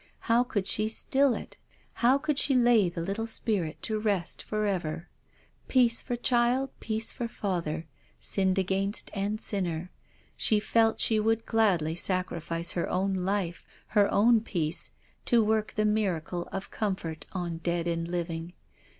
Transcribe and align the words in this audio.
How 0.21 0.43
could 0.43 0.65
she 0.65 0.89
still 0.89 1.35
it? 1.35 1.57
How 2.01 2.17
could 2.17 2.39
she 2.39 2.55
lay 2.55 2.89
the 2.89 3.03
little 3.03 3.27
spirit 3.27 3.79
to 3.83 3.99
rest 3.99 4.41
forever? 4.41 5.07
Peace 5.67 6.01
for 6.01 6.15
child, 6.15 6.71
peace 6.79 7.13
for 7.13 7.27
father, 7.27 7.85
sinned 8.19 8.57
against 8.57 9.11
and 9.13 9.39
sinner— 9.39 9.91
she 10.35 10.59
felt 10.59 10.99
she 10.99 11.19
would 11.19 11.45
gladly 11.45 11.93
sacrifice 11.93 12.71
her 12.71 12.89
own 12.89 13.13
life, 13.13 13.63
her 13.89 14.11
own 14.11 14.41
peace, 14.41 14.89
to 15.25 15.43
work 15.43 15.73
the 15.75 15.85
miracle 15.85 16.49
of 16.51 16.71
comfort 16.71 17.27
on 17.33 17.57
dead 17.57 17.87
and 17.87 18.07
living. 18.07 18.53